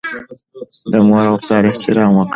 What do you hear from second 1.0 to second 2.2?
مور او پلار احترام